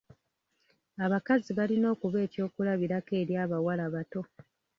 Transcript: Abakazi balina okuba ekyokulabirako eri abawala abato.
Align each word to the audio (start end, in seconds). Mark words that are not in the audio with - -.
Abakazi 1.05 1.49
balina 1.57 1.87
okuba 1.93 2.17
ekyokulabirako 2.25 3.11
eri 3.21 3.33
abawala 3.43 3.81
abato. 3.89 4.21